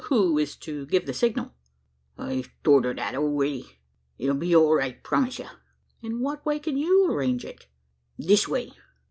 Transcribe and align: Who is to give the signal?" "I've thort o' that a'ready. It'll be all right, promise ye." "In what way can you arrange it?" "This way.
Who 0.05 0.39
is 0.39 0.55
to 0.55 0.87
give 0.87 1.05
the 1.05 1.13
signal?" 1.13 1.53
"I've 2.17 2.49
thort 2.63 2.87
o' 2.87 2.93
that 2.95 3.13
a'ready. 3.13 3.69
It'll 4.17 4.33
be 4.35 4.55
all 4.55 4.73
right, 4.73 5.03
promise 5.03 5.37
ye." 5.37 5.45
"In 6.01 6.21
what 6.21 6.43
way 6.43 6.57
can 6.57 6.75
you 6.75 7.05
arrange 7.11 7.45
it?" 7.45 7.67
"This 8.17 8.47
way. 8.47 8.71